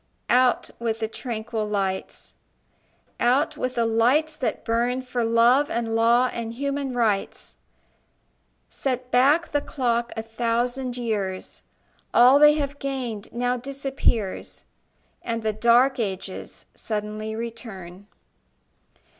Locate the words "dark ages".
15.53-16.65